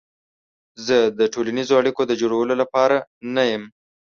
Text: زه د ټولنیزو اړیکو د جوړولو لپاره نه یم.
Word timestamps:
زه 0.85 0.97
د 1.19 1.21
ټولنیزو 1.33 1.73
اړیکو 1.81 2.01
د 2.07 2.11
جوړولو 2.21 2.53
لپاره 2.61 2.97
نه 3.35 3.43
یم. 3.51 3.63